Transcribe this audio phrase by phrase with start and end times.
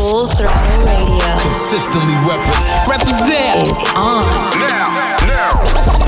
[0.00, 1.28] Full Throttle Radio.
[1.44, 2.56] Consistently repping.
[2.88, 4.24] Represent is on.
[4.56, 4.88] Now,
[5.28, 5.52] now.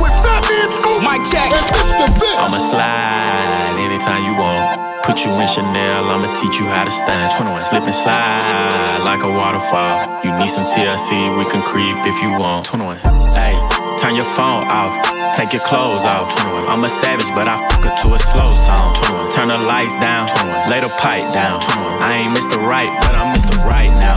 [0.01, 1.03] With Fatman Scoop.
[1.05, 1.53] Mike check.
[1.53, 5.05] I'ma slide anytime you want.
[5.05, 7.37] Put you in Chanel, I'ma teach you how to stand.
[7.37, 7.61] 21.
[7.61, 10.09] Slip and slide like a waterfall.
[10.25, 12.65] You need some TLC, we can creep if you want.
[12.65, 12.97] 21.
[13.37, 13.53] Hey,
[14.01, 15.22] turn your phone off.
[15.37, 16.29] Take your clothes off.
[16.69, 18.95] I'm a savage, but I fuck her to a slow song.
[19.33, 20.29] Turn the lights down.
[20.69, 21.59] Lay the pipe down.
[22.05, 22.61] I ain't Mr.
[22.61, 23.57] Right, but I'm Mr.
[23.65, 24.15] Right now.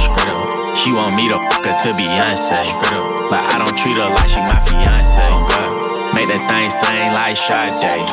[0.75, 2.67] She want me to fuck her to Beyonce.
[3.31, 5.25] But I don't treat her like she my fiance.
[6.13, 8.05] Make that thing sing like Sade.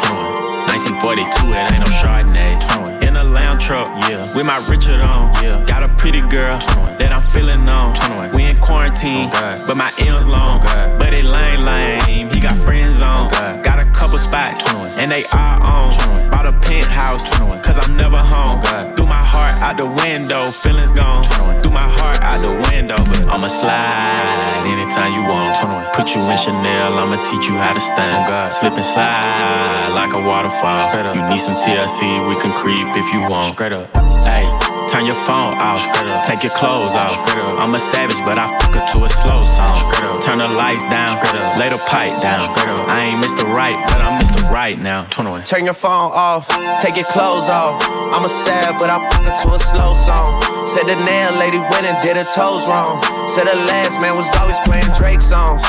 [0.73, 2.57] 1942, it ain't no Chardonnay.
[3.03, 3.03] 21.
[3.03, 4.19] In a lamb truck, yeah.
[4.35, 5.65] With my Richard on, yeah.
[5.67, 6.59] Got a pretty girl
[6.99, 7.95] that I'm feeling on.
[8.35, 10.61] We in quarantine, oh but my M's long.
[10.63, 12.29] Oh but it lame, lame.
[12.31, 13.31] He got friends on.
[13.33, 14.99] Oh got a couple spots, 21.
[14.99, 15.93] and they are on.
[15.95, 16.31] 21.
[16.31, 17.63] Bought a penthouse, 21.
[17.63, 18.61] cause I'm never home.
[18.97, 21.25] Threw my heart out the window, feelings gone.
[21.63, 25.55] Threw my heart out the window, but I'ma slide anytime you want.
[25.95, 28.27] Put you in Chanel, I'ma teach you how to stand.
[28.53, 30.91] Slip and slide like a waterfall.
[31.15, 33.52] You need some TLC, we can creep if you want.
[33.53, 33.95] Straight up.
[34.25, 34.49] Hey,
[34.89, 35.85] turn your phone off.
[36.27, 37.15] Take your clothes off.
[37.61, 39.77] I'm a savage, but I fuck her to a slow song.
[40.23, 41.21] Turn the lights down.
[41.61, 42.43] Lay the pipe down.
[42.89, 43.45] I ain't Mr.
[43.53, 44.51] Right, but I'm Mr.
[44.51, 45.05] Right now.
[45.11, 45.45] 21.
[45.45, 46.49] Turn your phone off.
[46.81, 47.83] Take your clothes off.
[48.17, 50.43] I'm a sad, but I fuck her to a slow song.
[50.67, 53.03] Said the nail lady went and did her toes wrong.
[53.29, 55.63] Said the last man was always playing Drake songs.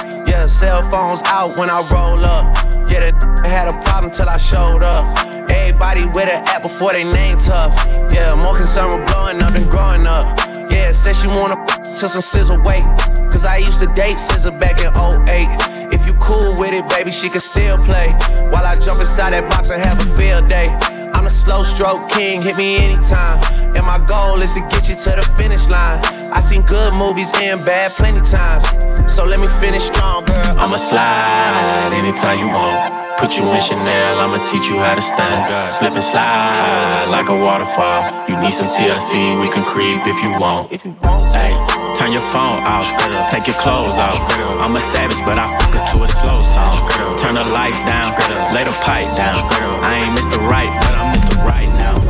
[0.43, 2.43] Yeah, cell phones out when I roll up.
[2.91, 3.15] Yeah, that
[3.47, 5.07] had a problem till I showed up.
[5.49, 7.71] Everybody with an app before they name tough.
[8.11, 10.27] Yeah, more concerned with blowing up than growing up.
[10.67, 12.83] Yeah, said she wanna to some SZA weight.
[13.31, 15.95] Cause I used to date SZA back in 08.
[15.95, 18.11] If you cool with it, baby, she can still play.
[18.51, 20.67] While I jump inside that box and have a field day.
[21.15, 23.39] I'm a slow stroke king, hit me anytime.
[23.75, 25.99] And my goal is to get you to the finish line.
[26.33, 28.65] I seen good movies and bad plenty times.
[29.11, 30.57] So let me finish strong, girl.
[30.57, 33.03] I'ma slide anytime you want.
[33.17, 35.71] Put you in Chanel, I'ma teach you how to stand.
[35.71, 38.03] Slip and slide like a waterfall.
[38.27, 40.73] You need some TLC, we can creep if you want.
[40.73, 41.53] If you want, hey,
[41.95, 42.89] turn your phone off.
[43.31, 44.19] Take your clothes off.
[44.59, 46.83] I'm a savage, but I fuck her to a slow song.
[47.17, 48.11] Turn the lights down,
[48.51, 49.39] lay the pipe down.
[49.85, 50.43] I ain't Mr.
[50.43, 51.37] Right, but I'm Mr.
[51.45, 52.02] Right now.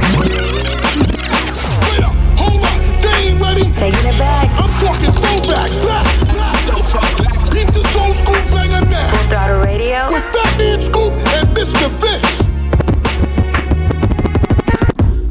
[3.75, 4.49] Taking it back.
[4.59, 5.81] I'm talking throwbacks.
[5.85, 6.59] Back, back.
[6.59, 7.17] So fuck.
[7.51, 9.09] Beat the soul scoop banger now.
[9.17, 10.11] Full Throttle Radio.
[10.11, 11.89] With Fatman Scoop and Mr.
[12.01, 12.41] Vince.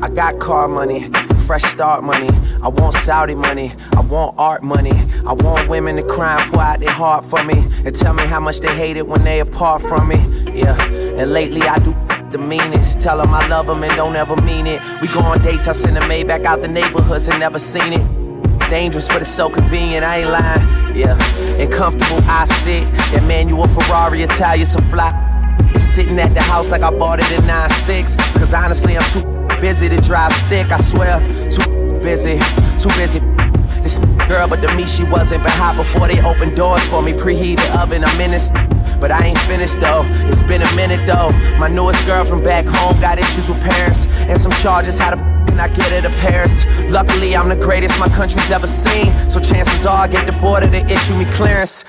[0.03, 1.09] I got car money,
[1.47, 2.29] fresh start money.
[2.61, 4.93] I want Saudi money, I want art money.
[5.27, 7.65] I want women to cry and pour out their heart for me.
[7.85, 10.17] And tell me how much they hate it when they apart from me.
[10.53, 11.95] Yeah, and lately I do
[12.31, 13.01] the meanest.
[13.01, 14.83] Tell them I love them and don't ever mean it.
[15.01, 17.93] We go on dates, I send a maid back out the neighborhoods and never seen
[17.93, 18.22] it.
[18.73, 20.97] Dangerous, but it's so convenient, I ain't lying.
[20.97, 21.23] Yeah,
[21.61, 22.91] and comfortable I sit.
[23.13, 25.13] That manual Ferrari, Italian, some fly.
[25.75, 28.17] It's sitting at the house like I bought it in 9-6.
[28.39, 31.21] Cause honestly, I'm too busy to drive stick, I swear.
[31.51, 32.39] Too busy,
[32.81, 33.21] too busy.
[33.83, 35.43] This girl, but to me she wasn't.
[35.43, 38.53] But hot before they opened doors for me, preheated oven, I'm in this.
[38.99, 40.05] But I ain't finished though.
[40.31, 41.31] It's been a minute though.
[41.59, 44.99] My newest girl from back home got issues with parents and some charges.
[44.99, 46.65] How the can I get her to Paris?
[46.91, 49.13] Luckily, I'm the greatest my country's ever seen.
[49.29, 51.85] So chances are I get the border to issue me clearance.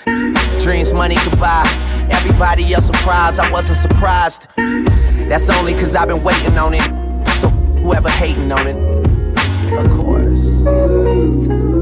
[0.59, 1.63] Dreams, money, goodbye.
[2.12, 4.47] Everybody else surprised, I wasn't surprised.
[5.29, 6.84] That's only cause I've been waiting on it.
[7.38, 8.75] So whoever hating on it,
[9.74, 11.72] of course.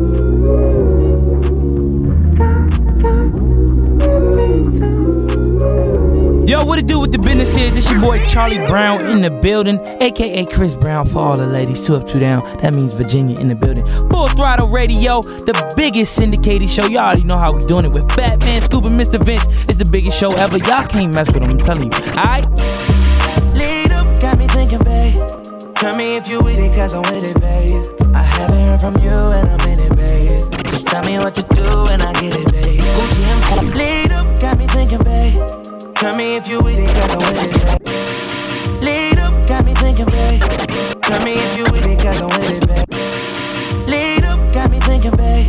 [6.52, 7.74] Yo, what it do with the business is?
[7.74, 11.86] This your boy Charlie Brown in the building, aka Chris Brown for all the ladies.
[11.88, 12.44] Two up, two down.
[12.58, 13.86] That means Virginia in the building.
[14.10, 16.88] Full Throttle Radio, the biggest syndicated show.
[16.88, 19.18] Y'all already know how we doing it with Fatman, Scoop, and Mr.
[19.24, 19.46] Vince.
[19.70, 20.58] It's the biggest show ever.
[20.58, 21.52] Y'all can't mess with them.
[21.52, 21.98] I'm telling you.
[22.20, 22.44] Alright?
[23.56, 25.76] Lead up, got me thinking, babe.
[25.76, 27.86] Tell me if you with it, cause I'm with it, babe.
[28.14, 30.66] I haven't heard from you and I'm in it, babe.
[30.70, 32.82] Just tell me what to do and I get it, babe.
[32.82, 33.74] Gucci and.
[33.74, 35.61] Lead up, got me thinking, babe.
[36.02, 38.82] Tell me if you with it, cause I'm with it.
[38.82, 40.42] Lead up, got me thinking, babe.
[41.04, 43.88] Tell me if you with it, cause I'm with it, babe.
[43.88, 45.46] Lead up, got me thinking, babe.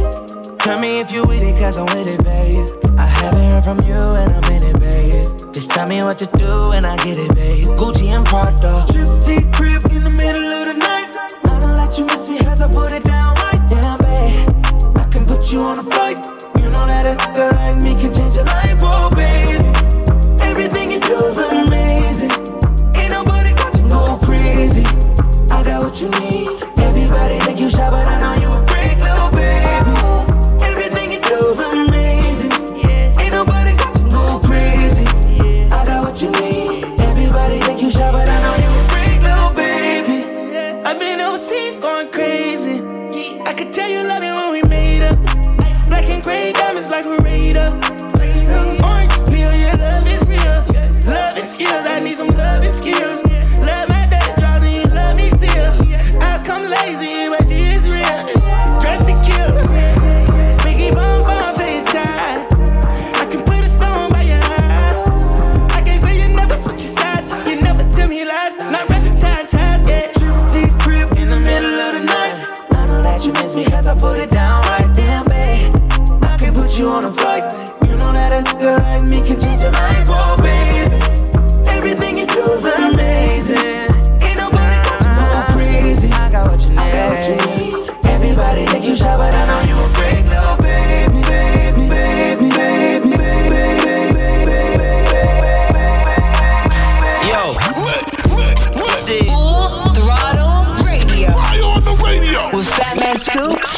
[0.58, 2.68] Tell me if you with it, cause I'm with it, babe.
[2.98, 5.54] I haven't heard from you and I'm in it, babe.
[5.54, 7.64] Just tell me what to do and I get it, babe.
[7.80, 8.84] Gucci and Prada.
[8.92, 9.08] Trip
[9.54, 10.11] crib in the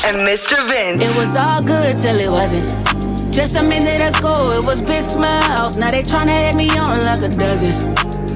[0.05, 0.56] and Mr.
[0.69, 1.03] Vince.
[1.03, 2.69] It was all good till it wasn't.
[3.33, 5.79] Just a minute ago, it was big smiles.
[5.79, 7.75] Now they tryna hit me on like a dozen.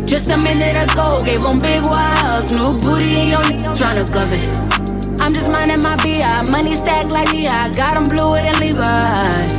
[0.07, 2.51] Just a minute ago, gave them big wows.
[2.51, 3.45] New booty in your
[3.77, 5.21] tryna govern.
[5.21, 6.51] I'm just minding my BI.
[6.51, 7.69] Money stacked like Lehigh.
[7.75, 9.53] Got them bluer than Levi's.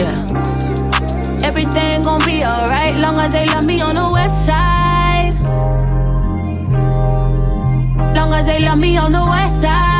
[0.00, 0.16] Yeah.
[1.44, 2.96] Everything gon' be alright.
[3.02, 5.34] Long as they love me on the west side.
[8.16, 9.91] Long as they love me on the west side.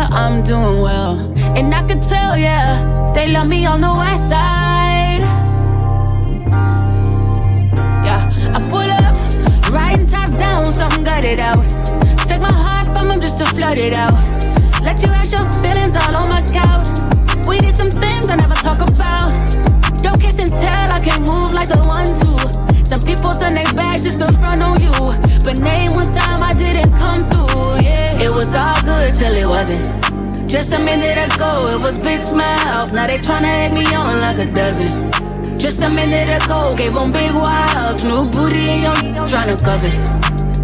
[0.00, 1.18] Yeah, I'm doing well.
[1.56, 5.22] And I can tell, yeah, they love me on the west side.
[8.06, 8.22] Yeah,
[8.56, 9.14] I pull up,
[9.70, 11.64] riding top down, something it out.
[12.28, 14.16] Take my heart from them just to flood it out.
[14.82, 16.86] Let you ask your feelings all on my couch.
[17.46, 19.32] We did some things I never talk about.
[20.02, 22.30] Don't kiss and tell, I can't move like the one to.
[22.86, 24.92] Some people turn their back just to front on you.
[25.44, 27.79] But name one time I didn't come through.
[28.30, 30.48] It was all good till it wasn't.
[30.48, 32.92] Just a minute ago, it was big smiles.
[32.92, 35.10] Now they tryna egg me on like a dozen.
[35.58, 38.04] Just a minute ago, gave them big wows.
[38.04, 38.94] New booty in your
[39.26, 39.90] tryna cover.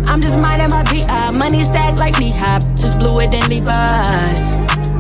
[0.09, 1.37] I'm just minding my BI.
[1.37, 2.61] Money stacked like knee high.
[2.77, 4.41] Just blew it in Levi's.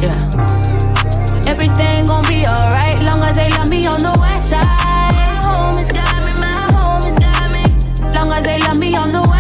[0.03, 1.47] Yeah.
[1.47, 5.15] Everything gon' be alright, long as they love me on the west side.
[5.15, 7.63] My homies got me, my homies got me.
[8.13, 9.36] Long as they love me on the west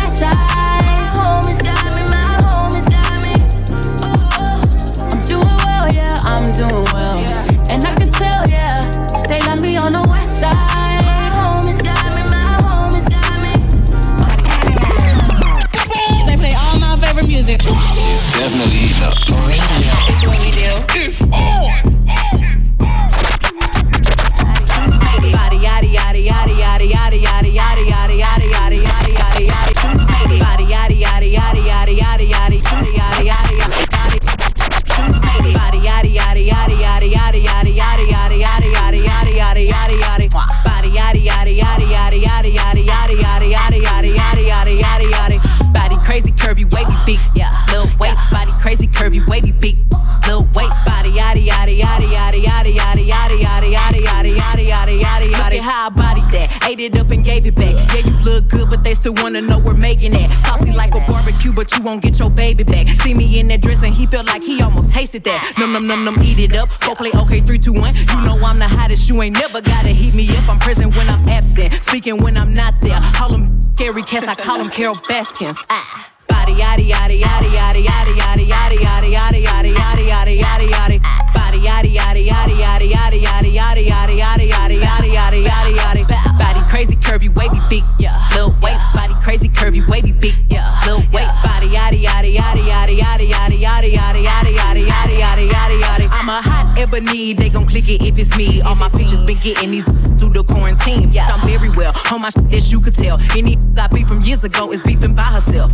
[62.56, 63.00] baby back.
[63.00, 65.54] See me in that dress and he felt like he almost tasted that.
[65.58, 66.68] Num num num num, eat it up.
[66.80, 67.94] Go play okay, three, two, one.
[67.94, 69.08] You know I'm the hottest.
[69.08, 70.48] You ain't never gotta heat me up.
[70.48, 72.98] I'm present when I'm absent, speaking when I'm not there.
[73.14, 73.46] Call them
[73.76, 75.56] scary cats, I call them Carole Baskins.
[75.70, 76.08] Ah.
[76.28, 80.98] Body yaddy yaddy yaddy yaddy yaddy yaddy yaddy yaddy yaddy yaddy yaddy yaddy yaddy yaddy.
[81.34, 86.38] Body yaddy yaddy yaddy yaddy yaddy yaddy yaddy yaddy yaddy yaddy yaddy yaddy yaddy yaddy.
[86.38, 87.82] Body crazy curvy wavy.
[87.98, 88.16] Yeah.
[88.32, 90.14] Little waist body crazy curvy wavy.
[90.48, 90.66] Yeah.
[90.86, 91.25] Little waist
[96.86, 97.32] hot ebony.
[97.34, 98.60] They gon' click it if it's me.
[98.62, 99.84] All my pictures been getting these
[100.18, 101.10] through the quarantine.
[101.10, 101.26] Yeah.
[101.26, 103.18] I'm very well on my shit as you could tell.
[103.36, 105.72] Any I beef from years ago is beefing by herself.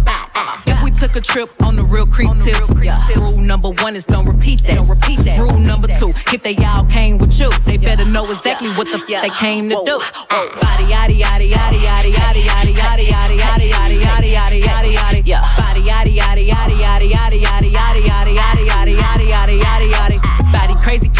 [0.67, 3.01] If we took a trip on the real creep tip, yeah.
[3.17, 4.77] Rule number one is don't repeat that.
[4.77, 5.39] Don't repeat that.
[5.39, 8.99] Rule number two, if they all came with you, they better know exactly what the
[8.99, 9.99] f- they came to do.
[9.99, 15.23] Body yaddy yaddy yaddy yaddy yaddy yaddy yaddy yaddy yaddy yaddy yaddy yaddy yaddy yaddy.
[15.25, 15.43] Yeah.
[15.57, 18.62] Body yaddy yaddy yaddy yaddy yaddy yaddy yaddy yaddy yaddy yaddy yaddy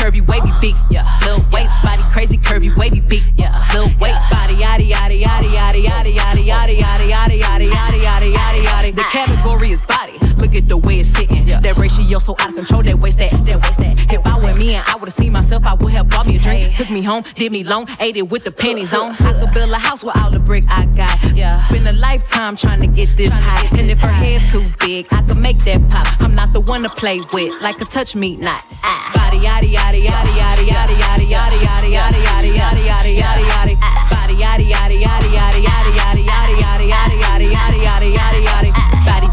[0.03, 0.77] curvy wavy beak.
[0.91, 1.07] Yeah.
[1.23, 3.23] Little waist body crazy curvy wavy beak.
[3.37, 3.55] Yeah.
[3.73, 8.35] Little waist body yaddy yaddy yaddy yaddy yaddy yaddy yaddy yaddy yaddy yaddy yaddy yaddy
[8.35, 8.97] yaddy yaddy.
[8.97, 10.19] The category is body.
[10.43, 11.45] Look at the way it's sitting.
[11.45, 12.83] That ratio so out of control.
[12.83, 14.13] That waist that that waist that.
[14.13, 15.32] If I were me and I would've seen
[15.63, 18.17] myself, I would have bought me a drink, took me home, did me long, ate
[18.17, 19.13] it with the pennies on.
[19.21, 21.19] I could build a house with all the brick I got.
[21.37, 23.69] Yeah, been a lifetime trying to get this high.
[23.79, 26.07] And if her head too big, I could make that pop.
[26.23, 28.65] I'm not the one to play with, like a touch me not.
[28.83, 29.11] Ah.
[29.15, 33.77] Body yaddy yaddy yaddy yaddy yaddy yaddy yaddy yaddy yaddy yaddy yaddy yaddy yaddy yaddy.
[34.11, 38.45] Body yaddy yaddy yaddy yaddy yaddy yaddy yaddy yaddy yaddy yaddy yaddy yaddy yaddy yaddy.
[38.45, 38.62] Body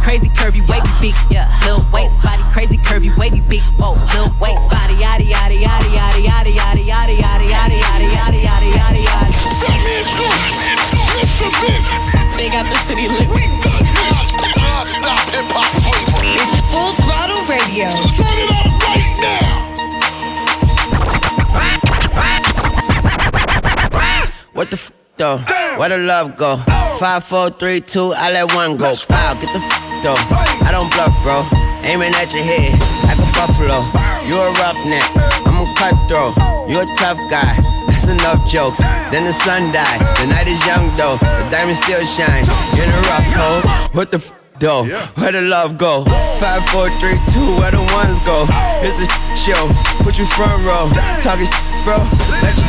[0.10, 1.46] crazy curvy wavy beak, yeah.
[1.70, 3.94] Lil waist, body crazy curvy wavy beak, whoa.
[4.10, 8.74] Lil waist, body yaddy yaddy yaddy yaddy yaddy yaddy yaddy yaddy yaddy yaddy yaddy yaddy
[8.74, 9.38] yaddy yaddy.
[9.62, 10.34] Fatman Scoop,
[11.14, 11.46] Mr.
[11.62, 11.94] Vince.
[12.42, 13.30] They got the city lit.
[14.58, 16.26] Non-stop hip-hop flavor.
[16.26, 17.94] It's Full Throttle Radio.
[18.18, 19.46] Turn it up right now.
[24.54, 25.38] What the f though?
[25.78, 26.58] Where the love go?
[26.98, 28.96] Five, four, three, two, I let one go.
[29.08, 30.20] Wow, get the f though.
[30.66, 31.44] I don't bluff, bro.
[31.84, 32.76] Aiming at your head
[33.08, 33.84] like a buffalo.
[34.28, 35.08] You a roughneck,
[35.48, 36.36] I'm a cutthroat.
[36.70, 37.58] You a tough guy.
[37.88, 38.80] That's enough jokes.
[39.12, 40.02] Then the sun died.
[40.20, 41.18] The night is young though.
[41.18, 42.46] The diamond still shine.
[42.76, 43.62] You're in a rough hole.
[43.94, 44.86] What the f though?
[45.16, 46.06] Where the love go?
[46.40, 48.46] Five, four, three, two, where the ones go?
[48.86, 49.68] It's a show.
[50.04, 50.90] Put you front row.
[51.22, 51.50] Talking
[51.84, 51.98] bro.
[52.42, 52.69] Let your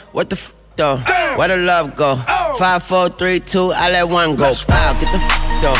[0.11, 0.97] What the f though?
[1.37, 2.15] Where the love go?
[2.57, 4.51] Five, four, three, two, I let one go.
[4.67, 5.75] Wow, get the f though.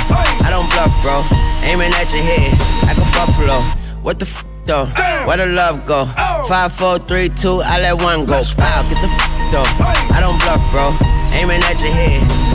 [0.45, 1.19] I don't bluff, bro.
[1.67, 2.55] Aiming at your head
[2.87, 3.59] like a buffalo.
[4.01, 4.85] What the f though?
[5.27, 6.05] Where the love go?
[6.47, 8.41] Five, four, three, two, I let one go.
[8.57, 9.67] Wow, get the f though.
[10.15, 10.91] I don't bluff, bro.
[11.35, 12.50] Aiming at your head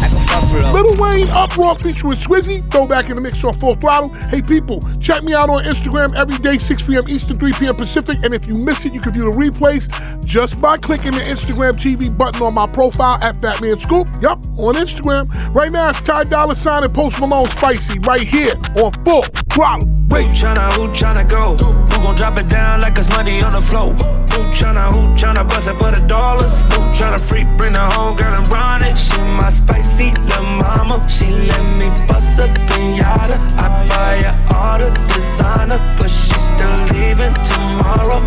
[0.72, 2.68] Lil Wayne Uproar featuring Swizzy.
[2.70, 4.12] Throwback in the mix on Full Throttle.
[4.28, 7.08] Hey people, check me out on Instagram every day, 6 p.m.
[7.08, 7.76] Eastern, 3 p.m.
[7.76, 8.16] Pacific.
[8.22, 9.88] And if you miss it, you can view the replays
[10.24, 14.06] just by clicking the Instagram TV button on my profile at Fatman Scoop.
[14.20, 15.26] Yup, on Instagram.
[15.54, 19.88] Right now it's Ty Dolla Sign and Post Malone Spicy right here on Full Throttle.
[19.88, 21.56] Who tryna, who tryna go?
[21.56, 23.94] Who gon' drop it down like it's money on the floor?
[23.94, 26.64] Who tryna, who tryna bust it for the dollars?
[26.64, 28.98] Who tryna freak, bring the home girl and run it?
[28.98, 31.08] She my spicy little mama.
[31.08, 33.38] She let me bust a pinata.
[33.56, 38.20] I buy her all the designer, but she's still leaving tomorrow.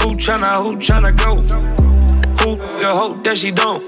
[0.00, 1.36] Who tryna, who tryna go?
[2.44, 3.80] Who can hope that she don't?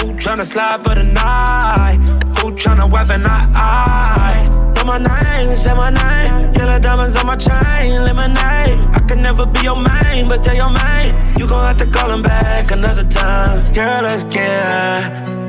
[0.00, 2.00] Who tryna slide for the night?
[2.40, 4.61] Who tryna weapon I?
[4.82, 6.52] Know my name, say my name.
[6.54, 8.82] Yellow diamonds on my chain, lemonade.
[8.92, 12.10] I can never be your main, but tell your main you gon' have to call
[12.10, 13.72] him back another time.
[13.72, 15.02] Girl, let's get high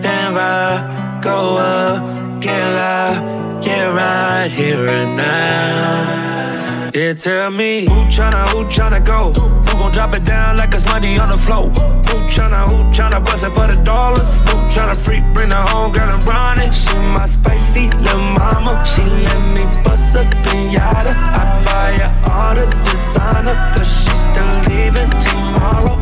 [0.06, 6.92] and vibe, go up, get loud, get right here and now.
[6.94, 9.63] Yeah, tell me who tryna, who tryna go?
[9.84, 11.68] Gon' drop it down like it's money on the floor?
[11.68, 14.40] Who tryna, who tryna bust it for the dollars?
[14.40, 16.74] Who tryna freak, bring the home girl and run it?
[16.74, 18.82] She my spicy little mama.
[18.86, 21.12] She let me bust a pinata.
[21.12, 26.00] I buy her all the designer, but she's still leaving tomorrow.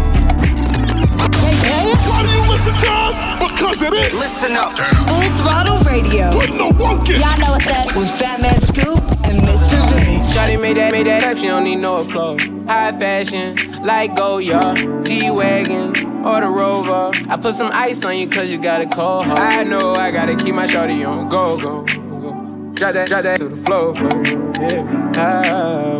[2.62, 3.51] Why do you listen to us?
[3.51, 4.20] Because it is.
[4.20, 4.77] Listen up.
[4.77, 6.32] Full Throttle Radio.
[6.32, 7.20] Put no work in.
[7.20, 7.88] Y'all know what's up.
[7.96, 9.82] With Fatman Scoop and Mr.
[9.89, 10.36] Vince.
[10.36, 12.41] Shawty made that, made that up, she don't need no applause.
[12.68, 17.12] High fashion, like Goyard, G-Wagon, or the Rover.
[17.30, 19.39] I put some ice on you cause you got a cold heart.
[19.39, 22.74] I know I gotta keep my shawty on go, go, go.
[22.74, 24.24] Drop that, drop that to the floor, floor.
[24.62, 25.13] Yeah.
[25.18, 26.00] Ah,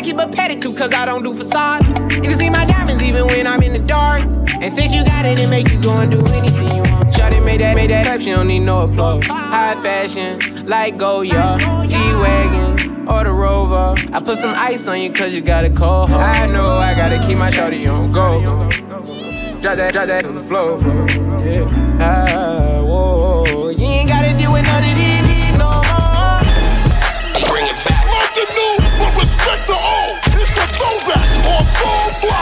[0.00, 1.86] I keep a pedicure, cause I don't do facades.
[2.16, 4.22] You can see my diamonds even when I'm in the dark.
[4.58, 7.10] And since you got it, it make you go and do anything you want.
[7.10, 9.26] Shawty made that, made that up, she don't need no applause.
[9.26, 13.94] High fashion, like Goyard, G-Wagon, or the Rover.
[14.10, 16.22] I put some ice on you cause you got a cold heart.
[16.22, 18.40] I know I gotta keep my shawty on go.
[19.60, 21.06] Drop that, drop that on the floor, floor.
[21.46, 22.39] Yeah.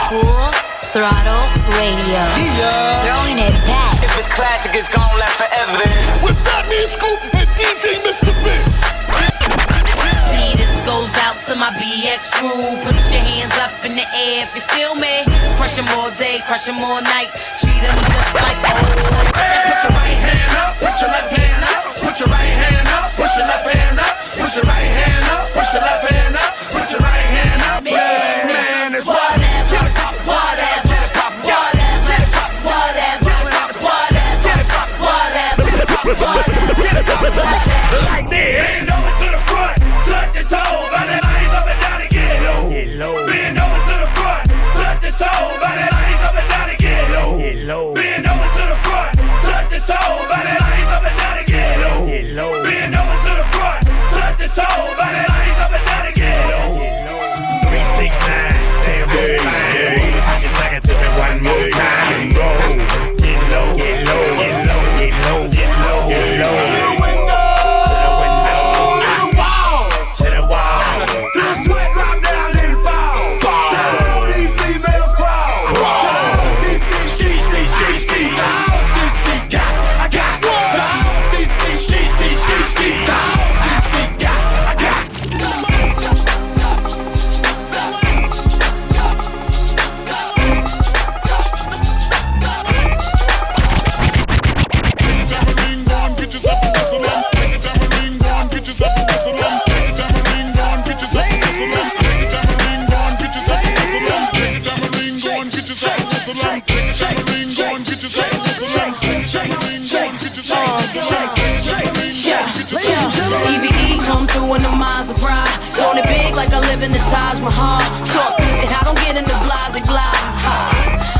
[0.09, 0.25] Full
[0.89, 1.45] Throttle
[1.77, 2.21] Radio.
[2.57, 3.05] Yeah.
[3.05, 3.93] Throwing it back.
[4.01, 5.85] If it's classic, it's gonna last forever.
[6.25, 8.33] With that Fatman Scoop and DJ Mr.
[8.41, 8.81] Vince.
[10.33, 12.57] See, this goes out to my BX crew.
[12.89, 15.29] Put your hands up in the air if you feel me.
[15.61, 17.29] Crush them all day, crush them all night.
[17.61, 19.29] Treat them just like old.
[19.37, 21.85] Hey, put your right hand up, put your left hand up.
[22.01, 24.17] Put your right hand up, put your left hand up.
[24.33, 26.49] Put your right hand up, put your left hand up.
[26.73, 27.18] Put your right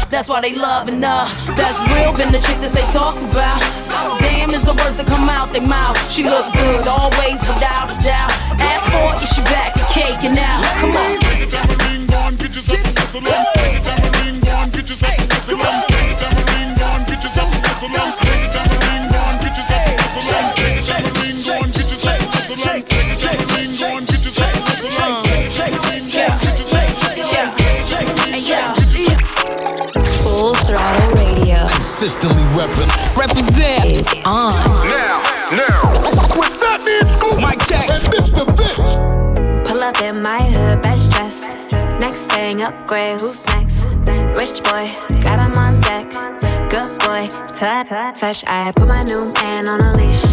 [0.09, 1.25] That's why they loving her.
[1.53, 3.61] That's real, been the chick that they talked about.
[4.19, 5.95] Damn is the words that come out their mouth.
[6.11, 8.33] She look good always, without a doubt.
[8.57, 10.65] Ask for it, she back and caking out.
[10.81, 11.19] Come on.
[11.21, 11.53] Get your
[12.41, 12.99] get your get
[17.79, 18.28] Full
[31.99, 33.17] Consistently reppin'.
[33.17, 34.53] Represent is on.
[34.87, 35.91] Now, now.
[36.39, 37.41] With Fatman Scoop.
[37.41, 37.89] Mike check.
[37.89, 38.47] And Mr.
[38.55, 38.95] Vince.
[39.69, 41.51] Pull up in my hood, best dressed.
[41.99, 43.83] Next thing, upgrade, who's next?
[44.39, 44.87] Rich boy,
[45.25, 46.09] got him on deck.
[46.69, 48.45] Good boy, tap, fresh.
[48.47, 50.23] I put my new man on a leash.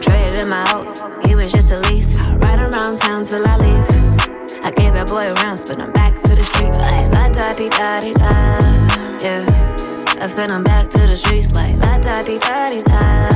[0.00, 2.20] Traded him out, he was just a lease.
[2.20, 4.64] I ride around town till I leave.
[4.64, 7.68] I gave that boy rounds, but I'm back to the street like la da di
[7.68, 9.18] da di da.
[9.18, 13.28] Yeah, I spin him back to the streets like la da di da di da.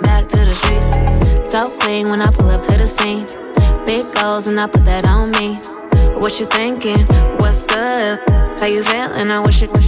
[0.00, 3.26] Back to the streets, so clean when I pull up to the scene.
[3.86, 5.56] Big goals and I put that on me.
[6.20, 7.00] What you thinking?
[7.38, 8.20] What's good?
[8.58, 9.30] How you feeling?
[9.30, 9.82] I wish it would.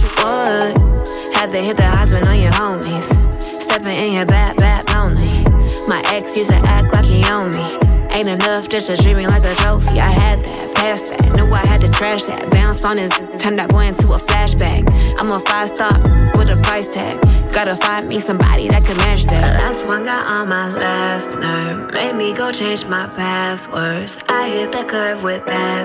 [1.35, 3.07] Had to hit the husband on your homies.
[3.41, 5.43] Stepping in your bad, bad lonely.
[5.87, 7.94] My ex used to act like he owned me.
[8.15, 9.99] Ain't enough just a me like a trophy.
[9.99, 12.49] I had that, passed that, knew I had to trash that.
[12.49, 14.89] Bounced on his, turned that boy into a flashback.
[15.19, 15.91] I'm a five star
[16.37, 17.19] with a price tag.
[17.51, 19.41] Gotta find me somebody that can match that.
[19.41, 21.93] The Last one got on my last nerve.
[21.93, 24.15] Made me go change my passwords.
[24.29, 25.75] I hit the curve with that.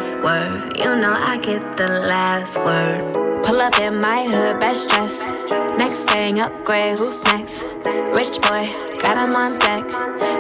[0.79, 3.13] You know I get the last word.
[3.43, 5.70] Pull up in my hood, best dressed.
[6.11, 7.63] Next thing, upgrade, who's next?
[8.19, 8.67] Rich boy,
[9.01, 9.85] got him on deck.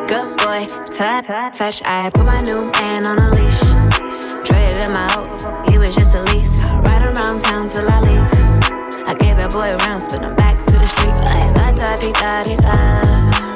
[0.09, 1.80] Good boy, tap, fresh.
[1.85, 3.61] I put my new man on a leash.
[4.44, 6.64] Traded him out, he was just a lease.
[6.64, 9.06] Ride around town till I leave.
[9.06, 12.11] I gave that boy rounds, but I'm back to the street like la da di
[12.18, 12.76] da di da.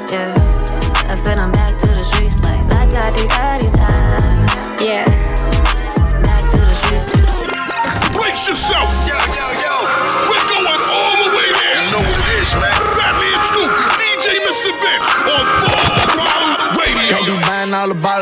[0.07, 3.91] Yeah, I spin him back to the streets like la da di da di da.
[4.79, 5.05] Yeah,
[6.23, 8.15] back to the streets.
[8.15, 8.89] Brace yourself.
[9.05, 9.64] Yo, yo, yo.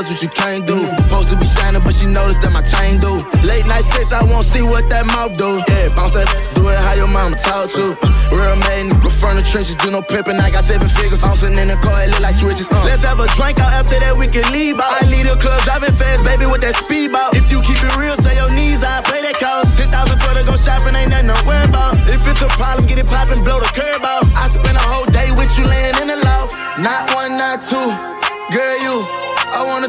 [0.04, 0.78] All what you can't do.
[1.08, 3.24] Supposed to be shining, but she noticed that my chain do.
[3.44, 5.64] Late night sex, I won't see what that mouth do.
[5.68, 7.96] Yeah, bounce that, do it how your mama talk to.
[8.34, 10.38] Real man, nigga from the trenches, do no pimping.
[10.40, 12.68] I got seven figures, bouncing in the car, it look like switches.
[12.68, 12.84] Uh.
[12.84, 14.92] Let's have a drink out after that, we can leave out.
[14.92, 17.36] I leave the club, driving fast, baby, with that speedboat.
[17.38, 19.78] If you keep it real, say your knees, I pay that cost.
[19.80, 19.88] 10,000
[20.20, 21.96] for to go shopping, ain't nothing to worry about.
[22.10, 24.28] If it's a problem, get it poppin', blow the curb out.
[24.36, 26.58] I spend a whole day with you laying in the loft.
[26.82, 27.88] Not one, not two.
[28.52, 29.23] Girl, you,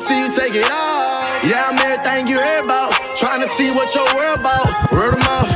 [0.05, 1.25] see you take it off.
[1.49, 2.93] Yeah, I'm everything you heard about.
[3.17, 4.93] Tryna see what your world about.
[4.93, 5.49] Word 'em off.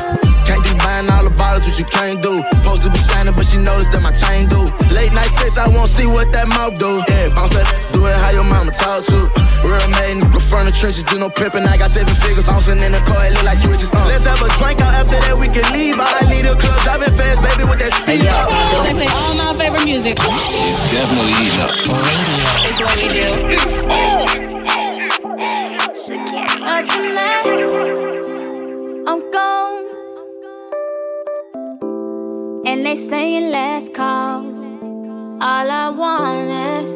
[0.48, 2.42] Can't be buying all the bottles, what you can't do.
[2.56, 4.60] Supposed to be shining, but she know notice that my chain do.
[4.88, 7.04] Late night sex, I won't see what that mouth do.
[7.08, 9.18] Yeah, bounce that, do it how your mama talk to.
[9.68, 10.24] Real man,
[10.58, 11.62] front of trenches, do no pimping.
[11.62, 13.88] I got seven figures, bouncing in the car, it look like switches.
[13.94, 14.10] Uh.
[14.10, 15.94] Let's have a drink out after that, we can leave.
[15.94, 18.26] I need a club, driving fast, baby, with that speed.
[18.26, 20.18] Hey, they play all my favorite music.
[20.18, 21.70] It's definitely heating up.
[21.78, 22.42] Radio.
[22.66, 23.38] It's what we do.
[23.54, 24.26] It's on.
[26.58, 27.46] Uh, tonight,
[29.06, 29.86] I'm gone.
[32.66, 34.42] And they saying last call.
[35.40, 36.50] All I want
[36.82, 36.90] is,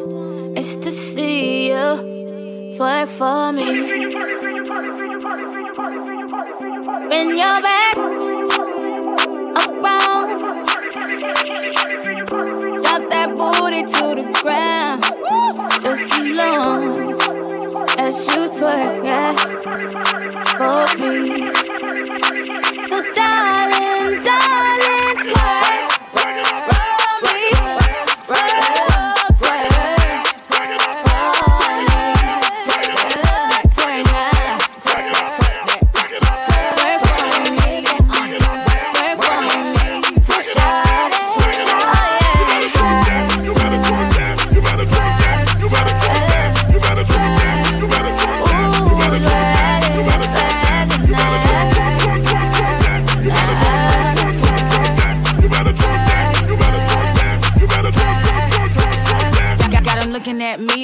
[0.59, 2.22] is to see you
[2.73, 3.65] twerk for me.
[7.09, 7.97] When you're back
[9.61, 10.29] around,
[12.81, 15.03] drop that booty to the ground.
[15.83, 16.83] Just as long
[17.99, 19.33] as you twerk, yeah,
[20.57, 21.11] for me.
[22.87, 24.42] So darling, darling,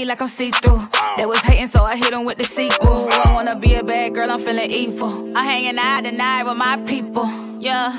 [0.10, 0.80] like I'm see through.
[1.18, 3.08] They was hating, so I hit 'em with the sequel.
[3.12, 5.12] I wanna be a bad girl, I'm feeling evil.
[5.36, 7.30] I'm hanging out tonight with my people.
[7.60, 7.96] Yeah,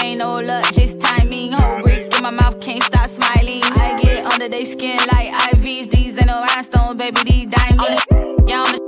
[0.00, 1.50] ain't no luck, just timing.
[1.50, 3.64] Whole brick in my mouth, can't stop smiling.
[3.64, 5.88] I get under their skin like IVs.
[5.90, 8.06] These ain't no rhinestones, baby, these diamonds.
[8.46, 8.80] Yeah, on the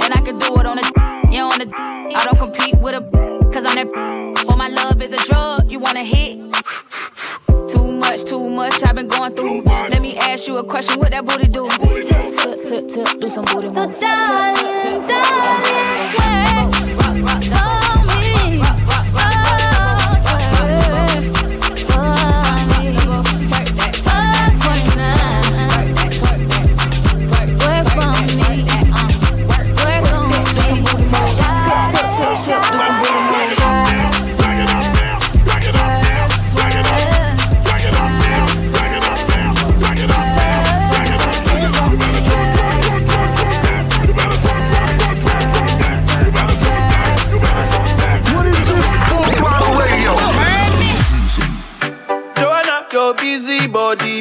[0.02, 0.86] and I can do it on the
[1.30, 1.68] yeah, on the
[2.18, 3.02] I don't compete with a
[3.52, 3.88] cause I'm that.
[4.44, 6.34] But my love is a drug, you wanna hit?
[7.68, 9.67] Too much, too much I've been going through.
[10.28, 11.66] Ask you a question, what that booty do?
[11.70, 13.98] Tip, tip, tip, tip, do some booty moves.
[13.98, 14.08] Tip,
[14.76, 16.27] tip, tip,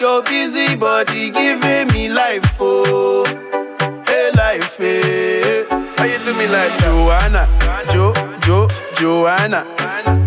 [0.00, 3.24] your busy body giving me life, oh,
[4.06, 5.64] hey life, hey.
[5.96, 7.46] How you do me like Joanna,
[7.92, 9.66] Jo, Jo, Joanna?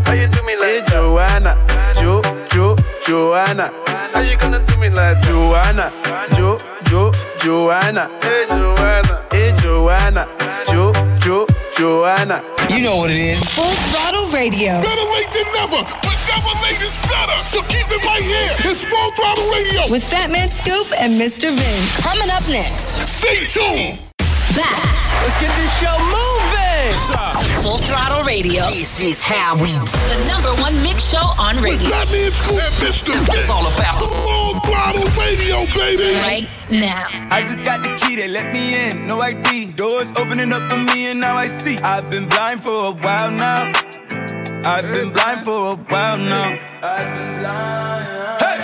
[0.06, 1.58] How you do me like eh, hey, Joanna,
[1.96, 3.72] Jo, Jo, Joanna?
[4.14, 5.92] How you gonna do me like Joanna,
[6.36, 8.10] Jo, Jo, Joanna?
[8.22, 10.28] Hey Joanna, hey Joanna,
[10.68, 12.53] Jo, Jo, Joanna?
[12.70, 13.40] You know what it is.
[13.52, 14.80] Full throttle radio.
[14.82, 17.38] Better late than never, but never late is better.
[17.52, 18.72] So keep it right here.
[18.72, 19.92] It's Full Throttle Radio.
[19.92, 21.52] With Fatman Scoop and Mr.
[21.52, 22.02] Vince.
[22.02, 22.96] Coming up next.
[23.08, 24.13] Stay tuned.
[24.56, 24.78] Back.
[25.24, 26.94] Let's get this show moving.
[27.42, 28.68] To Full Throttle Radio.
[28.70, 31.90] This is how we The number one mix show on radio.
[31.90, 33.40] Fatman Scoop and Mr.
[33.40, 36.14] It's all about the Full Throttle Radio, baby.
[36.22, 37.08] Right now.
[37.32, 39.72] I just got the key, they let me in, no ID.
[39.72, 41.78] Doors opening up for me, and now I see.
[41.80, 43.72] I've been blind for a while now.
[44.66, 46.60] I've been blind for a while now.
[46.84, 48.42] I've been blind.
[48.42, 48.63] Hey!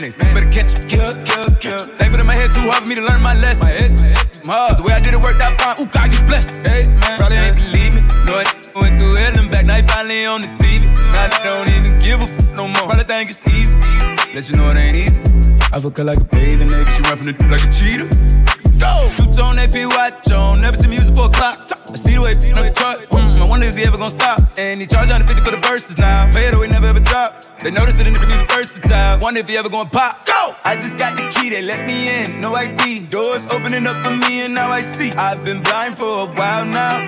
[0.00, 0.16] Mayonnaise.
[0.16, 1.98] Better catch it, catch it, catch it, catch it.
[1.98, 3.66] Thankful that my head too hard for me to learn my lesson.
[3.66, 4.68] My head, my head too hard.
[4.70, 5.76] 'Cause the way I did it worked out fine.
[5.80, 6.66] Ooh, God, you blessed.
[6.66, 7.18] Hey, man.
[7.18, 8.02] Probably ain't believe me.
[8.26, 8.44] No, I
[8.80, 9.64] went through hell and back.
[9.64, 10.86] Now you finally on the TV.
[11.12, 12.86] Now they don't even give a f no more.
[12.88, 13.76] Probably think it's easy.
[14.34, 15.20] Let you know it ain't easy.
[15.72, 16.90] I fuck her like a bathing nigga.
[16.94, 18.08] She run from the like a cheetah.
[18.78, 19.10] Go!
[19.16, 21.58] Two tone AP watch on, never see music for a clock.
[21.88, 23.06] I see the way, see the charts.
[23.06, 24.40] Mm, I wonder is he ever gonna stop?
[24.58, 26.30] And he charge 150 for the verses now.
[26.32, 27.44] Pay it away, never ever drop.
[27.60, 29.18] They notice it in the music versatile.
[29.20, 30.26] Wonder if he ever gonna pop.
[30.26, 30.54] Go!
[30.64, 32.40] I just got the key, they let me in.
[32.40, 33.06] No ID.
[33.06, 35.10] Doors opening up for me, and now I see.
[35.12, 37.06] I've been blind for a while now.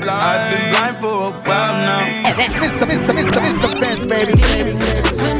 [0.00, 0.10] Blind.
[0.10, 2.32] I've been blind for a while now.
[2.58, 2.84] Mr.
[2.90, 3.12] Mr.
[3.14, 3.38] Mr.
[3.38, 3.80] Mr.
[3.80, 5.37] Benz, baby.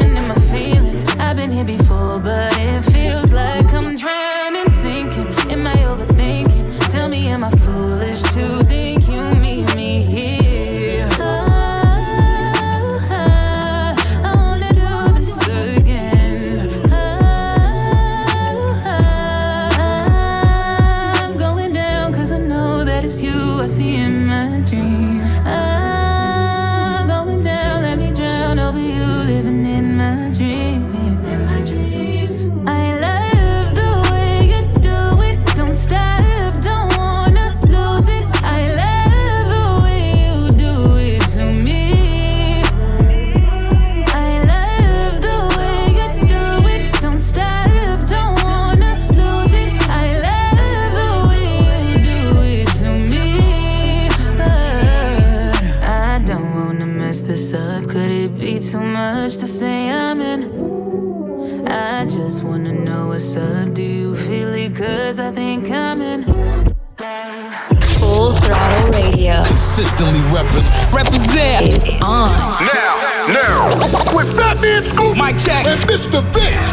[75.89, 76.21] Mr.
[76.35, 76.71] Vince.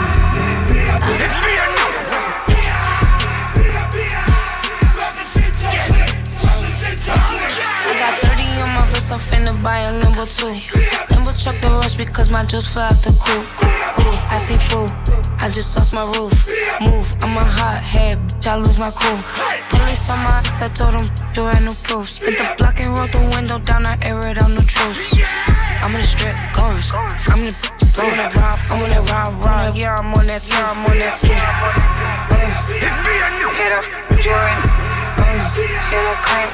[7.87, 10.51] I got 30 on my wrist, I'm finna buy a Lambo too.
[11.15, 13.45] Lambo truck the rush because my juice fly out the coop.
[14.03, 14.91] Ooh, I see food,
[15.39, 16.35] I just lost my roof.
[16.81, 19.17] Move, I'm a hot head, bitch, I lose my cool.
[19.69, 22.09] Police on my, I told them, you had no proof.
[22.09, 25.15] Spit the block and roll the window down, I air it out, no truce.
[25.79, 26.83] I'm on the strip, going,
[27.31, 28.27] I'm in the I'm on
[30.35, 31.31] that time, on that team.
[31.31, 32.59] Uh,
[33.55, 33.87] hit up,
[34.19, 34.59] Jordan.
[35.15, 36.51] Uh, hit up, crank.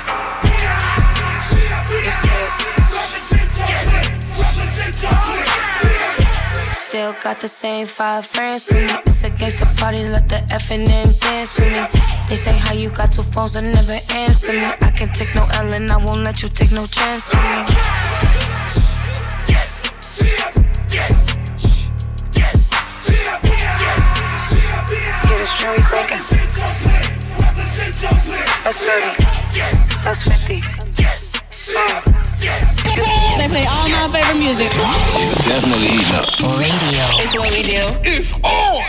[6.77, 8.99] Still got the same five friends with me.
[9.07, 11.81] It's against the party, let the effing in dance with me.
[12.29, 14.65] They say how you got two phones and never answer me.
[14.81, 18.90] I can take no L and I won't let you take no chance with me.
[25.61, 26.17] Get this jury cranking.
[28.63, 29.23] That's 30.
[30.03, 30.61] That's 50.
[31.77, 32.01] Uh.
[33.37, 34.69] They play all my favorite music.
[34.73, 36.29] It's definitely eating up.
[36.57, 37.05] Radio.
[37.21, 37.83] It's what we do.
[38.01, 38.81] It's on.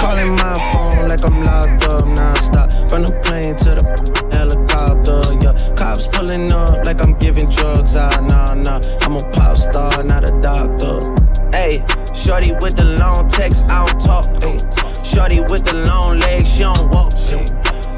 [0.00, 2.88] Calling my phone like I'm locked up nonstop.
[2.88, 3.84] From the plane to the
[4.32, 5.52] helicopter, yeah.
[5.76, 7.96] Cops pulling up like I'm giving drugs.
[7.96, 8.80] Ah, nah, nah.
[9.02, 11.14] I'm a pop star, not a doctor.
[11.52, 11.84] Hey,
[12.14, 14.24] shorty with the long text, I don't talk.
[14.42, 14.93] Ay.
[15.14, 17.12] Shorty with the long legs, she don't walk.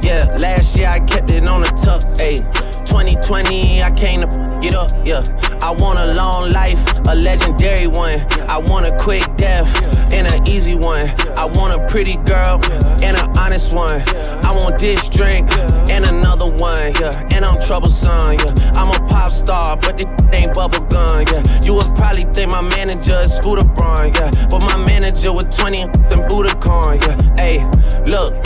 [0.03, 2.05] Yeah, last year I kept it on the tuck.
[2.21, 2.37] Ay.
[2.85, 5.23] 2020, I came to get up, yeah.
[5.63, 8.21] I want a long life, a legendary one.
[8.49, 11.05] I want a quick death and an easy one.
[11.37, 12.61] I want a pretty girl
[13.03, 14.03] and an honest one.
[14.45, 15.51] I want this drink
[15.91, 17.29] and another one, yeah.
[17.35, 18.73] And I'm troublesome, yeah.
[18.75, 21.43] I'm a pop star, but this ain't bubble gum, yeah.
[21.65, 24.31] You would probably think my manager is Scooter Braun, yeah.
[24.51, 25.93] But my manager with 20 and
[26.29, 27.37] Budokan, yeah.
[27.37, 27.65] Hey,
[28.07, 28.46] look.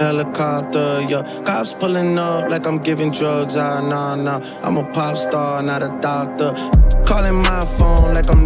[0.00, 1.22] helicopter, yeah.
[1.44, 3.56] Cops pulling up like I'm giving drugs.
[3.56, 4.40] Ah, nah, nah.
[4.62, 6.52] I'm a pop star, not a doctor.
[7.04, 8.43] Calling my phone like I'm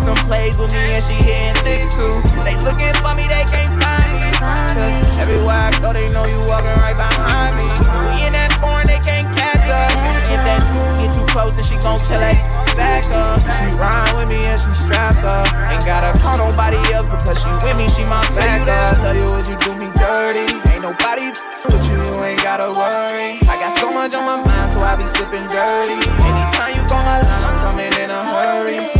[0.00, 2.16] some plays with me and she hitting dicks too.
[2.42, 4.24] They looking for me, they can't find me.
[4.40, 7.68] Cause everywhere I go, they know you walking right behind me.
[8.08, 9.92] We in that foreign, they can't catch us.
[10.30, 10.62] If that
[10.96, 12.38] get too close, and she gon' tell that
[12.78, 13.42] back up.
[13.58, 15.50] She ride with me and she strapped up.
[15.68, 19.26] Ain't gotta call nobody else because she with me, she my you that Tell you
[19.26, 20.46] what you do me dirty.
[20.70, 21.34] Ain't nobody
[21.66, 23.42] with you, you ain't gotta worry.
[23.50, 25.98] I got so much on my mind, so I be sipping dirty.
[25.98, 28.99] Anytime you call my line, I'm coming in a hurry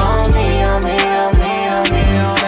[0.00, 2.18] on me, on me, on me, on me.
[2.18, 2.39] On me.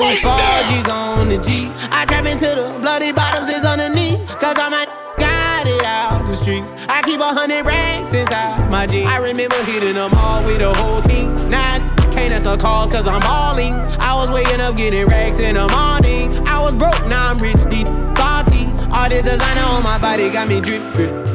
[0.00, 1.70] doing 4G's on the G.
[1.90, 4.26] I trap into the bloody bottoms is underneath.
[4.38, 4.86] Cause all my
[5.18, 6.72] got it out the streets.
[6.88, 9.08] I keep a hundred racks inside my jeans.
[9.08, 11.34] I remember hitting them all with the whole team.
[11.50, 11.80] Nine
[12.12, 13.74] can't answer calls cause I'm balling.
[14.00, 16.46] I was waking up getting racks in the morning.
[16.48, 17.86] I was broke, now I'm rich, deep,
[18.16, 18.66] salty.
[18.92, 21.26] All this designer on my body got me drip, drip.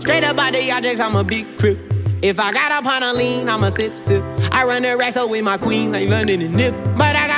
[0.00, 1.78] Straight up by the objects, I'm a big crip.
[2.20, 4.24] If I got up on a lean, I'm a sip, sip.
[4.50, 6.74] I run the racks up with my queen like London and Nip.
[6.96, 7.37] But I got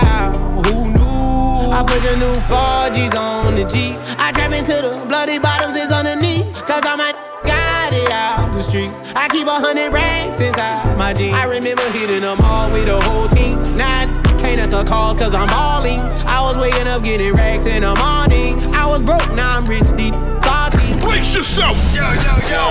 [1.71, 3.95] I put the new 4Gs on the G.
[4.17, 6.45] I trap into the bloody bottoms, it's underneath.
[6.65, 7.13] Cause I'm a
[7.45, 8.99] got it out the streets.
[9.15, 11.35] I keep a hundred racks inside my jeans.
[11.35, 13.55] I remember hitting them all with the whole team.
[13.77, 14.05] Now
[14.37, 15.99] can't answer calls cause I'm balling.
[16.27, 18.59] I was waking up getting racks in the morning.
[18.75, 20.13] I was broke, now I'm rich, deep,
[20.43, 20.91] salty.
[20.99, 21.77] Brace yourself!
[21.95, 22.63] Yo, yo, yo!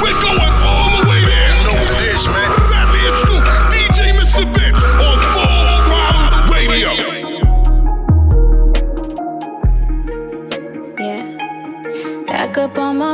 [0.00, 1.52] We're going all the way there!
[1.52, 2.85] You know what it is, man.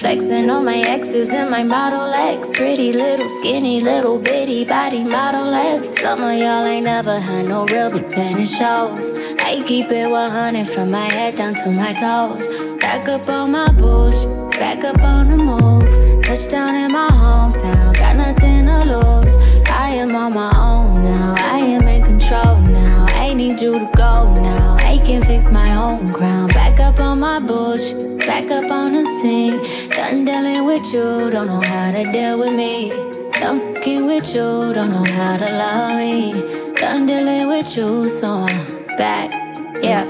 [0.00, 2.48] Flexing on my exes and my Model X.
[2.54, 5.88] Pretty little, skinny, little bitty body Model X.
[6.00, 9.12] Some of y'all ain't never had no real, then shows.
[9.40, 12.48] I keep it 100 from my head down to my toes.
[12.80, 14.24] Back up on my bush,
[14.58, 16.24] back up on the move.
[16.24, 19.36] Touchdown in my hometown, got nothing to lose.
[19.68, 23.04] I am on my own now, I am in control now.
[23.10, 24.78] I need you to go now.
[24.80, 26.48] I can fix my own crown.
[26.48, 27.92] Back up on my bush,
[28.26, 29.89] back up on the scene.
[30.10, 32.90] Done dealing with you, don't know how to deal with me.
[33.30, 36.32] Done fucking with you, don't know how to love me.
[36.74, 39.30] Done dealing with you, so I'm back,
[39.80, 40.04] yeah.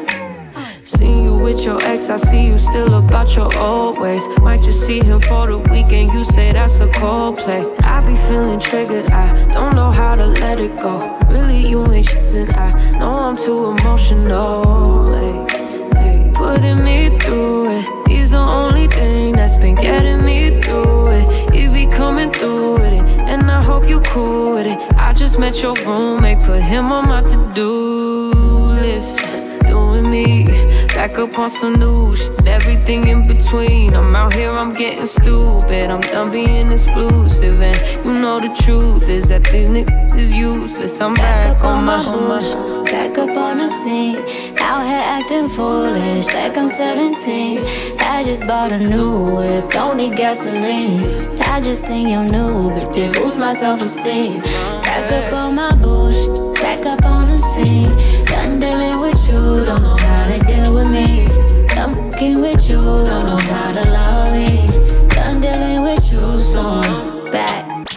[0.84, 4.26] Seen you with your ex, I see you still about your old ways.
[4.40, 7.62] Might just see him for the weekend, you say that's a cold play.
[7.82, 10.96] I be feeling triggered, I don't know how to let it go.
[11.28, 15.12] Really, you ain't shit, I know I'm too emotional.
[15.14, 15.46] Ay,
[15.96, 19.39] ay, putting me through it, he's the only thing
[25.40, 28.30] met your roommate, put him on my to do
[28.74, 29.20] list.
[29.66, 30.44] Doing me.
[30.88, 33.94] Back up on some new shit, everything in between.
[33.94, 35.90] I'm out here, I'm getting stupid.
[35.90, 37.62] I'm done being exclusive.
[37.62, 41.00] And you know the truth is that these niggas is useless.
[41.00, 42.52] I'm back, Back up on my bush,
[42.90, 44.18] back up on the scene.
[44.60, 47.62] Out here acting foolish, like I'm 17.
[48.00, 51.02] I just bought a new whip, don't need gasoline.
[51.40, 54.42] I just seen your new bitch, it boost my self esteem.
[55.10, 56.24] Back up on my bush,
[56.60, 57.90] back up on the scene.
[58.26, 61.26] Done dealing with you, don't know how to deal with me.
[61.74, 64.68] Done fucking with you, don't know how to love me.
[65.08, 67.88] Done dealing with you, so I'm back.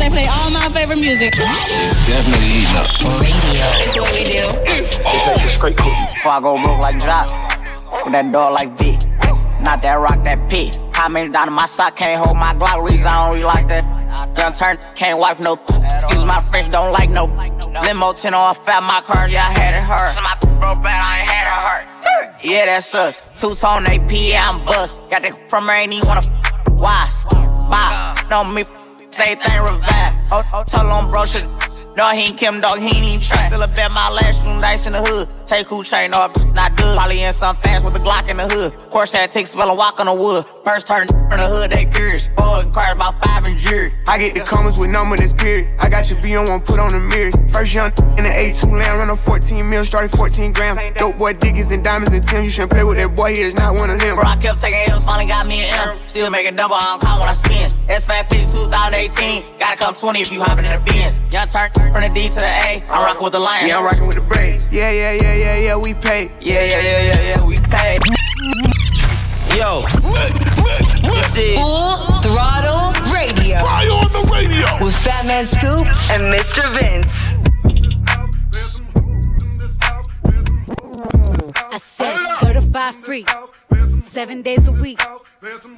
[0.00, 1.34] They play all my favorite music.
[1.36, 2.88] It's definitely heating up.
[3.20, 3.68] Radio.
[3.84, 5.48] That's what we do.
[5.48, 5.92] straight cook.
[6.14, 7.28] Before I go broke like Jock,
[8.02, 8.96] with that dog like V.
[9.60, 10.72] Not that rock, that P.
[10.94, 12.82] How many down in my sock can't hold my Glock?
[12.82, 13.93] Reason I don't really like that.
[14.38, 15.54] Young turn, can't wife no.
[15.54, 17.24] Excuse my French, don't like no.
[17.82, 20.10] Limo 10 on fat, my car, yeah, I had it hurt.
[20.14, 21.60] So my broke bad, I ain't had it
[22.34, 22.44] hurt.
[22.44, 23.20] Yeah, that's us.
[23.36, 24.96] Two tone AP, yeah, I'm bust.
[25.10, 26.20] Got that from her, ain't even wanna.
[26.20, 27.10] f- Why?
[27.70, 28.14] Bye.
[28.30, 30.14] No, me, say thing revive.
[30.30, 31.46] Oh, oh, tell on bro, shit.
[31.96, 33.46] No, he ain't Kim, dog, he ain't even try.
[33.46, 35.28] Still a bet my last room dice in the hood.
[35.46, 36.96] Take who chain off, not good.
[36.96, 38.72] Probably in some fast with a Glock in the hood.
[38.90, 40.44] Course had take spell and walk on the wood.
[40.64, 42.28] First turn from the hood, they curious.
[42.36, 43.43] Four inquires about five and.
[44.06, 45.68] I get the comments with number this period.
[45.78, 47.34] I got your B on one, put on the mirrors.
[47.50, 50.78] First young in the A2 land, run a 14 mil, started 14 grams.
[50.98, 52.44] Dope boy diggies and diamonds and Tim.
[52.44, 54.16] You shouldn't play with that boy, he is not one of them.
[54.16, 55.98] Bro, I kept taking L's, finally got me an M.
[56.06, 57.72] Still making double, I don't call when I spin.
[57.88, 59.44] S5 50 2018.
[59.58, 61.16] Gotta come 20 if you hopping in the Benz.
[61.32, 62.84] Young turn from the D to the A.
[62.84, 63.04] I'm oh.
[63.04, 63.70] rocking with the Lions.
[63.70, 64.68] Yeah, I'm rocking with the Braves.
[64.70, 66.28] Yeah, yeah, yeah, yeah, yeah, we pay.
[66.40, 67.98] Yeah, yeah, yeah, yeah, yeah, we pay.
[69.56, 69.86] Yo,
[71.00, 72.73] this is Full Throttle
[73.54, 73.66] Radio.
[73.66, 76.64] Fly on the radio with Fatman Scoop and Mr.
[76.74, 77.06] Vince.
[81.72, 83.24] I said certified free,
[84.00, 85.00] seven days a week.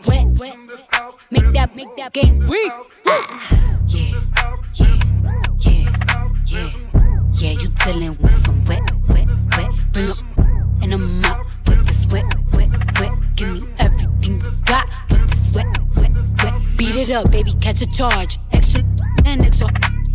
[0.07, 0.57] Wet, wet,
[1.31, 2.72] make that, make that game weak.
[3.07, 4.20] Ah, yeah,
[4.74, 4.99] yeah,
[5.61, 5.93] yeah,
[6.47, 6.70] yeah,
[7.35, 7.51] yeah.
[7.51, 9.70] You dealing with some wet, wet, wet.
[9.93, 10.18] Bring up
[10.83, 12.70] and I'm out with this wet, wet,
[13.01, 13.12] wet.
[13.37, 14.89] Give me everything you got
[16.79, 18.39] Light it up, baby, catch a charge.
[18.53, 18.83] Extra
[19.24, 19.68] and extra.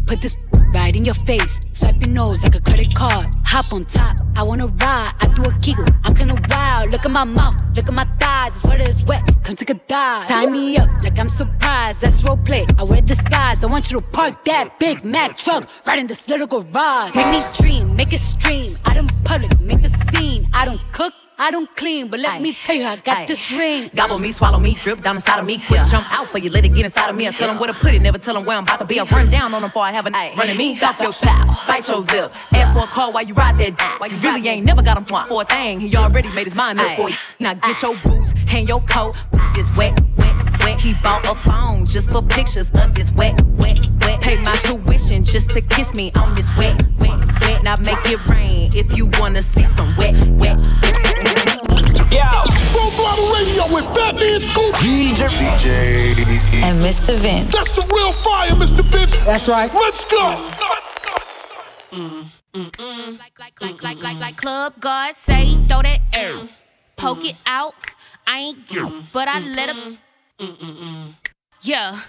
[0.05, 0.37] Put this
[0.73, 1.59] right in your face.
[1.73, 3.27] Swipe your nose like a credit card.
[3.45, 5.13] Hop on top, I wanna ride.
[5.19, 6.91] I do a giggle, I'm kinda wild.
[6.91, 8.57] Look at my mouth, look at my thighs.
[8.57, 9.23] It's wet, it's wet.
[9.43, 10.27] Come take a dive.
[10.27, 12.01] Tie me up like I'm surprised.
[12.01, 12.65] That's role play.
[12.77, 13.63] I wear disguise.
[13.63, 17.15] I want you to park that Big Mack truck right in this little garage.
[17.15, 18.77] Make me dream, make it stream.
[18.85, 20.47] Out in public, make a scene.
[20.53, 21.13] I don't cook.
[21.41, 23.89] I don't clean, but let me tell you, I got this ring.
[23.95, 25.57] Gobble me, swallow me, drip down inside of me.
[25.57, 27.27] Quick jump out for you, let it get inside of me.
[27.27, 28.99] I tell them where to put it, never tell them where I'm about to be.
[28.99, 30.37] I run down on them before I have a night.
[30.37, 32.31] Running me, talk your pow, bite your lip.
[32.53, 33.99] Ask for a call while you ride that dick.
[33.99, 35.79] While you really ain't never got him for a thing.
[35.79, 37.15] He already made his mind up for you.
[37.39, 39.17] Now get your boots, hang your coat.
[39.55, 40.79] It's wet, wet, wet.
[40.79, 43.83] He bought a phone just for pictures of this wet, wet.
[44.31, 47.63] Pay my tuition just to kiss me on this wet, wet, wet.
[47.65, 51.83] Now make it rain if you wanna see some wet, wet, wet.
[52.15, 52.23] Yo.
[52.71, 54.73] Full throttle radio with Fatman Scoop.
[54.75, 55.27] DJ.
[55.27, 56.63] DJ.
[56.63, 57.17] And Mr.
[57.17, 57.51] Vince.
[57.51, 58.85] That's the real fire, Mr.
[58.85, 59.17] Vince.
[59.25, 59.69] That's right.
[59.73, 60.49] Let's go.
[61.91, 66.47] Mm, mm, mm, like, like, like, like, like, like Club God say, throw that air.
[66.95, 67.75] Poke it out.
[68.25, 69.97] I ain't get, but I let him.
[71.63, 71.99] Yeah,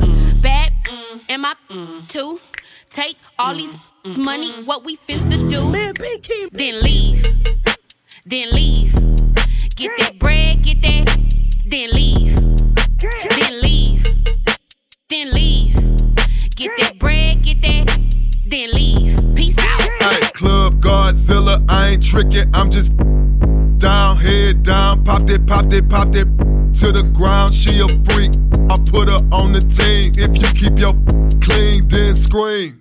[0.43, 1.20] bad mm.
[1.28, 2.09] am I mm.
[2.09, 2.40] too?
[2.90, 4.24] Take all these mm.
[4.24, 5.70] money, what we finna do?
[6.53, 7.22] Then leave,
[8.26, 8.93] then leave.
[9.76, 11.18] Get that bread, get that,
[11.64, 12.36] then leave,
[13.30, 14.05] then leave,
[15.09, 15.74] then leave.
[16.57, 17.99] Get that bread, get that,
[18.47, 19.34] then leave.
[19.34, 19.80] Peace out.
[20.03, 22.93] Hey, Club Godzilla, I ain't tricking, I'm just
[23.78, 26.28] down, head down, popped it, popped it, popped it
[26.74, 27.54] to the ground.
[27.54, 28.32] She a freak,
[28.70, 30.12] I put her on the team.
[30.16, 30.92] If you keep your
[31.40, 32.80] clean, then scream.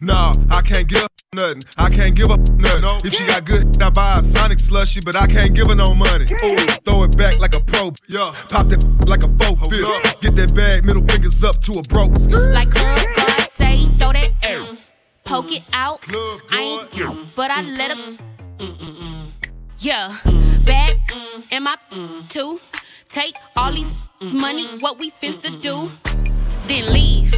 [0.00, 1.62] Nah, I can't give her nothing.
[1.78, 2.84] I can't give her nothing.
[3.04, 5.94] If she got good, I buy a Sonic slushy, but I can't give her no
[5.94, 6.24] money.
[6.44, 7.92] Ooh, throw it back like a pro.
[8.08, 10.20] Yeah, pop that like a four fifth.
[10.20, 12.14] Get that bag, middle fingers up to a broke.
[12.28, 14.76] Like Club God say, throw that air.
[15.24, 16.04] Poke it out.
[16.50, 18.18] I ain't get, but I let him.
[19.78, 20.16] Yeah,
[20.66, 20.96] bad
[21.52, 21.76] am I
[22.28, 22.60] too?
[23.08, 25.90] Take all these mm, money, what we finna do?
[26.66, 27.30] Then leave,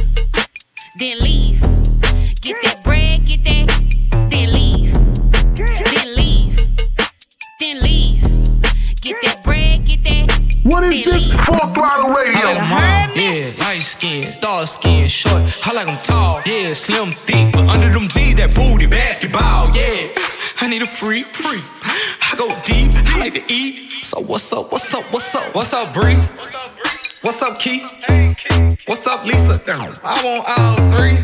[0.99, 1.61] then leave.
[2.41, 3.67] Get that bread, get that,
[4.31, 4.93] then leave,
[5.93, 6.57] then leave,
[7.59, 8.21] then leave.
[9.01, 10.55] Get that bread, get that.
[10.63, 11.27] What is this?
[11.45, 12.33] Full throttle radio.
[12.33, 15.43] I like 'em all, yeah, light skin, dark skin, short.
[15.65, 20.07] I like 'em tall, yeah, slim, thick, but under them jeans, that booty, basketball, yeah.
[20.61, 21.61] I need a free, free.
[22.31, 24.03] I go deep, I like to eat.
[24.03, 26.15] So what's up, what's up, what's up, what's up, Bree?
[27.21, 27.91] What's up, Keith?
[28.85, 29.59] What's up, Lisa?
[30.03, 31.17] I want all three.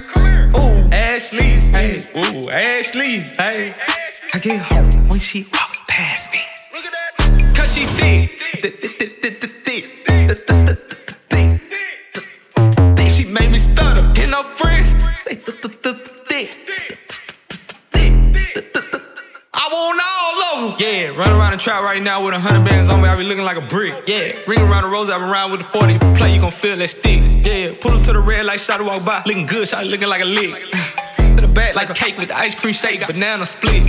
[0.57, 3.73] Ooh, Ashley, hey, ooh, Ashley, hey.
[4.33, 6.39] I get home when she walk past me.
[7.53, 8.31] Cause she thick,
[20.61, 20.75] them.
[20.79, 23.07] Yeah, run around the trap right now with a hundred bands on me.
[23.07, 24.07] I be looking like a brick.
[24.07, 25.99] Yeah, ring around the rose, I been around with the 40.
[26.15, 27.21] Play, you gon' feel that stick.
[27.45, 29.23] Yeah, pull up to the red light, shot walk by.
[29.25, 30.63] Looking good, shot looking like a lick.
[31.35, 33.83] To the back like a cake with the ice cream shake, banana split.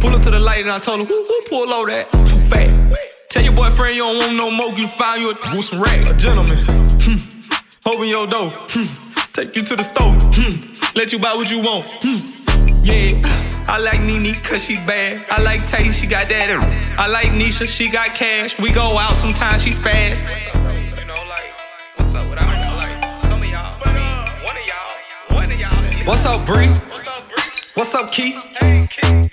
[0.00, 2.10] Pull up to the light and I told her, who, who pull low that?
[2.28, 2.68] Too fat.
[3.30, 6.10] Tell your boyfriend you don't want no more, you find you a with some racks.
[6.10, 6.66] A gentleman.
[7.00, 7.88] Hmm.
[7.88, 8.52] Open your door.
[8.54, 8.92] Hmm.
[9.32, 10.12] Take you to the store.
[10.36, 10.74] Hmm.
[10.94, 11.88] Let you buy what you want.
[12.02, 12.84] Hmm.
[12.84, 15.24] Yeah, I like Nene cause she bad.
[15.30, 16.50] I like Tay, she got that.
[16.98, 18.58] I like Nisha, she got cash.
[18.58, 20.24] We go out sometimes, she spaz.
[26.04, 26.68] What's up, Bree?
[27.74, 28.46] What's up, Keith?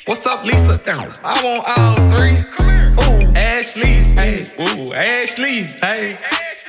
[0.06, 0.82] What's up, Lisa?
[1.24, 2.38] I want all three.
[3.04, 6.18] Ooh, Ashley, hey, ooh, Ashley, hey.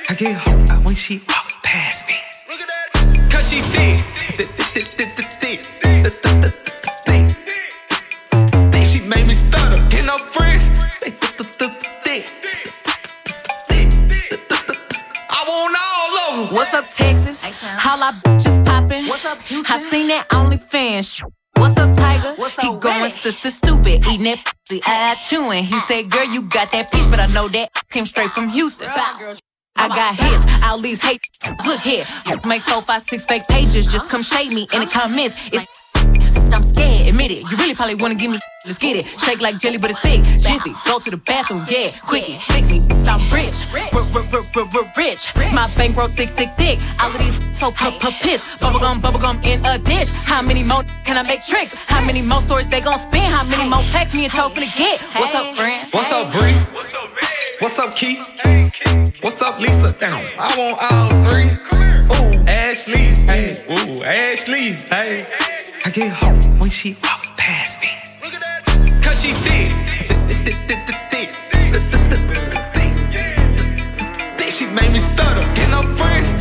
[0.09, 2.15] I get home when she walk past me.
[3.29, 3.99] Cause she thick,
[16.71, 17.41] What's up, Texas?
[17.43, 19.05] Holla, bitches poppin'.
[19.07, 19.75] What's up, Houston?
[19.75, 21.19] I seen that OnlyFans.
[21.57, 22.33] What's up, Tiger?
[22.37, 25.65] What's he going st- st- stupid, eating that pussy, eye chewing.
[25.65, 28.87] He said, "Girl, you got that peach, but I know that came straight from Houston."
[28.87, 31.19] I got hits, all these hate.
[31.67, 32.05] Look here,
[32.47, 33.85] make four, five, six fake pages.
[33.85, 35.35] Just come shade me in the comments.
[35.51, 35.67] It's
[36.53, 37.41] I'm scared, admit it.
[37.49, 38.39] You really probably wanna give me.
[38.65, 39.05] Let's get it.
[39.19, 40.21] Shake like jelly, but it's thick.
[40.37, 41.89] Jiffy, go to the bathroom, yeah.
[42.05, 42.81] Quickie, flick me.
[43.07, 43.91] I'm rich, rich.
[45.53, 46.79] My bankroll thick, thick, thick.
[46.99, 48.41] All of these so p p piss.
[48.61, 50.09] Bubblegum, bubblegum in a dish.
[50.09, 51.89] How many more can I make tricks?
[51.89, 53.29] How many more stories they gon' spin?
[53.31, 55.01] How many more texts me and Cho's gonna get?
[55.15, 55.87] What's up, friend?
[55.91, 56.53] What's up, Bree?
[56.73, 57.40] What's up,
[57.95, 58.27] Keith?
[59.21, 59.95] What's up, Lisa?
[59.99, 61.51] Damn, I want all three.
[62.09, 65.23] Ooh, Ashley, hey, ooh, Ashley, hey.
[65.85, 67.89] I get home when she walk past me.
[69.03, 69.71] Cause she thick.
[74.37, 75.53] Thick, she made me stutter.
[75.53, 76.40] Get no friends.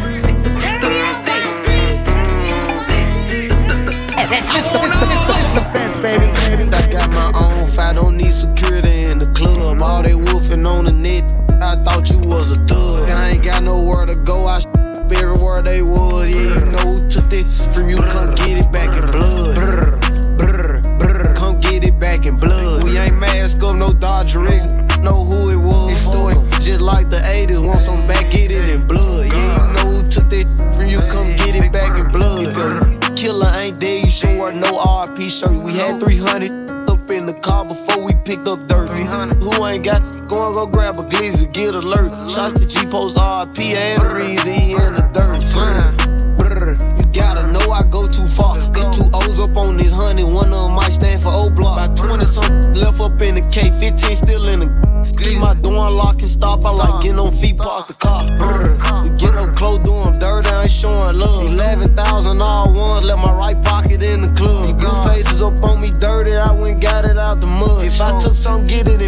[42.41, 45.45] Shots to G Post RP and Breezy in the dirt.
[45.53, 45.93] Brr,
[46.41, 46.73] brr.
[46.97, 48.57] You gotta know I go too far.
[48.73, 51.77] Get two O's up on this honey, one of them might stand for O block.
[51.77, 54.69] About 20 some left up in the K, 15 still in the.
[55.21, 56.65] Leave my door unlocked and stop.
[56.65, 58.25] I like getting on feet, park the car.
[58.39, 58.73] Brr.
[59.05, 61.45] We get up close, doing dirty, I ain't showing love.
[61.45, 64.65] 11,000 all ones, let my right pocket in the club.
[64.65, 67.85] These blue faces up on me dirty, I went got it out the mud.
[67.85, 69.00] If I took some, get it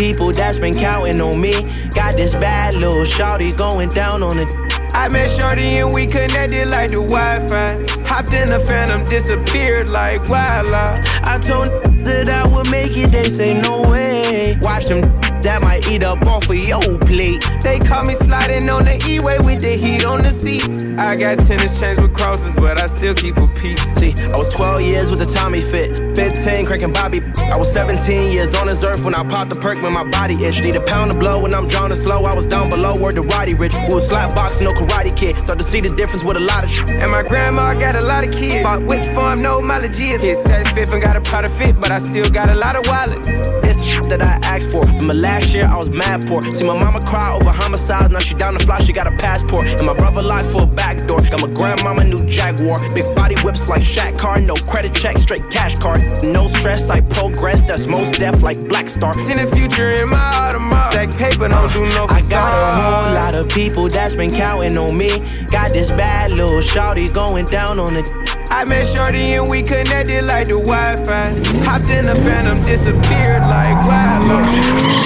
[0.00, 1.52] people that's been counting on me.
[1.90, 4.54] Got this bad little shawty going down on it.
[4.94, 7.84] I met Shorty and we connected like the Wi-Fi.
[8.08, 11.06] Hopped in the phantom, disappeared like wildlife.
[11.22, 11.68] I told
[12.06, 14.56] that I would make it, they say no way.
[14.62, 17.44] Watch them that might eat up off of your plate.
[17.62, 20.64] They call me sliding on the E-way with the heat on the seat.
[21.00, 23.80] I got tennis chains with crosses, but I still keep a piece.
[23.96, 27.20] See, I was 12 years with a Tommy fit, 15 cranking Bobby.
[27.38, 30.34] I was 17 years on this earth when I popped the perk when my body
[30.44, 30.60] itch.
[30.60, 32.24] Need a pound of blow when I'm drowning slow.
[32.24, 33.74] I was down below, where the Roddy Rich.
[33.88, 35.36] We was slap boxing, no karate kid.
[35.44, 36.92] Start to see the difference with a lot of shit.
[36.92, 38.62] And my grandma got a lot of kids.
[38.62, 40.22] Bought which farm, no mileage is.
[40.22, 42.86] Hit says fifth and got a powder fit, but I still got a lot of
[42.86, 43.69] wallet.
[43.70, 44.82] This that I asked for.
[44.82, 46.42] Remember last year I was mad poor.
[46.42, 48.10] See my mama cry over homicide.
[48.10, 49.68] Now she down the fly, she got a passport.
[49.68, 51.20] And my brother locked for a back door.
[51.22, 52.78] Got my grandmama new Jaguar.
[52.96, 54.40] Big body whips like Shaq car.
[54.40, 56.02] No credit check, straight cash card.
[56.24, 57.62] No stress, I progress.
[57.62, 59.14] That's most deaf like Black Star.
[59.14, 60.88] Seen the future in my Audemars.
[60.90, 64.76] Stack paper, don't do no I got a whole lot of people that's been counting
[64.78, 65.20] on me.
[65.52, 68.10] Got this bad little shawty going down on it.
[68.52, 71.30] I met Shorty and we connected like the Wi-Fi.
[71.64, 74.44] Hopped in the phantom, disappeared like wildlife.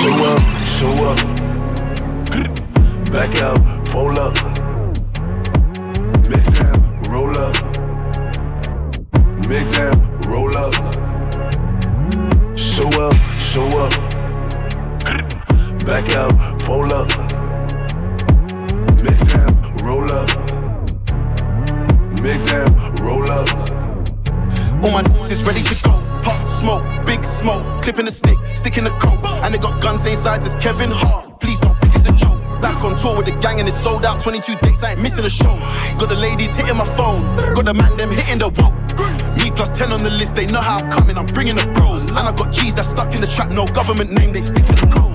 [0.01, 1.19] Show up, show up.
[3.13, 4.35] Back out, pull up.
[6.29, 6.81] Big time,
[7.11, 7.55] roll up.
[9.47, 10.75] Big time, roll up.
[12.57, 13.93] Show up, show up.
[15.85, 17.09] Back out, pull up.
[19.03, 20.31] Big time, roll up.
[22.23, 22.75] Big time,
[23.05, 23.49] roll up.
[24.83, 25.91] All my n- is ready to go.
[26.23, 29.19] Pop smoke, big smoke, clipping the stick, sticking the coat.
[29.43, 31.41] And they got guns same size as Kevin Hart.
[31.41, 32.41] Please don't think it's a joke.
[32.61, 34.21] Back on tour with the gang and it's sold out.
[34.21, 35.55] 22 dates, I ain't missing a show.
[35.99, 37.23] Got the ladies hitting my phone,
[37.55, 38.73] got the man them hitting the whoa.
[39.43, 42.05] Me plus 10 on the list, they know how I'm coming, I'm bringing the bros.
[42.05, 44.73] And I got G's that stuck in the trap, no government name, they stick to
[44.73, 45.13] the code.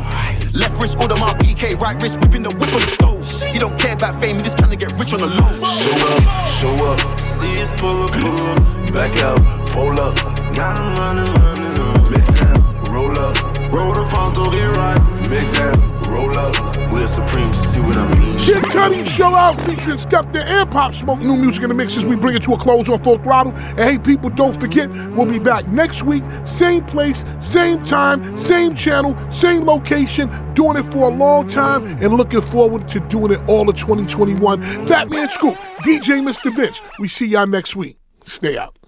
[0.53, 3.18] Left wrist, order my PK, right wrist, whipping the whip on the stove.
[3.41, 5.49] He don't care about fame, he just trying to get rich on the low.
[5.79, 7.19] Show up, show up.
[7.19, 8.93] See us pull up, pull up.
[8.93, 10.15] Back out, pull up.
[10.55, 12.09] Got him running, running up.
[12.09, 12.61] Big time,
[12.91, 13.35] roll up.
[13.71, 14.99] Roll the Fonto, get right.
[15.29, 16.78] Big time, roll up.
[16.91, 18.37] We're supreme, see what I mean?
[18.39, 21.19] Kid Cudi Show Out featuring Skepta and Pop Smoke.
[21.19, 23.53] New music in the mix as we bring it to a close on Full Throttle.
[23.53, 28.73] And hey, people, don't forget, we'll be back next week, same place, same time, same
[28.73, 33.39] channel, same location, doing it for a long time and looking forward to doing it
[33.47, 34.59] all of 2021.
[34.87, 36.51] Fatman Scoop, DJ Mr.
[36.55, 36.81] Vince.
[36.97, 37.99] We see y'all next week.
[38.25, 38.78] Stay out.